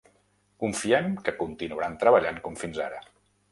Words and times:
Confiem 0.63 1.09
que 1.27 1.35
continuaran 1.43 1.99
treballant 2.07 2.43
com 2.49 2.61
fins 2.65 2.83
ara. 2.91 3.07